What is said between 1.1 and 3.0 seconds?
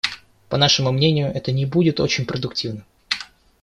это не будет очень продуктивным.